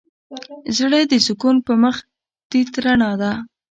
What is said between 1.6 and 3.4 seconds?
په مخ تيت رڼا ده.